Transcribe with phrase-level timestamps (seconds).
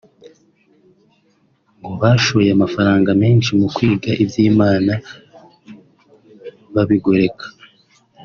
[1.79, 4.93] ngo bashoye amafaranga menshi mukwiga iby’Imana
[6.73, 7.45] babigoreka